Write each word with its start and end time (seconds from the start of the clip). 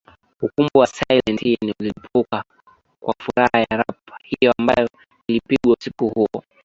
Ukumbi 0.45 0.71
wa 0.79 0.87
Silent 0.87 1.41
Inn 1.41 1.73
ulilipuka 1.79 2.43
kwa 2.99 3.13
furaha 3.21 3.59
ya 3.59 3.77
Rap 3.77 3.97
hiyo 4.23 4.53
ambayo 4.57 4.89
ilipigwa 5.27 5.73
usiku 5.79 6.09
huo 6.09 6.43